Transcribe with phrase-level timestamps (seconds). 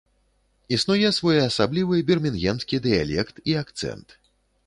[0.75, 4.07] Існуе своеасаблівы бірмінгемскі дыялект і акцэнт.